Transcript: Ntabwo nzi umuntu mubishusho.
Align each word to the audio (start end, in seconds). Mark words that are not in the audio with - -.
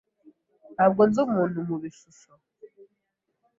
Ntabwo 0.75 1.01
nzi 1.07 1.19
umuntu 1.27 1.57
mubishusho. 1.67 2.29